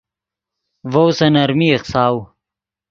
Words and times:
ڤؤ 0.91 1.05
سے 1.17 1.27
نرمی 1.33 1.67
ایخساؤ 1.71 2.17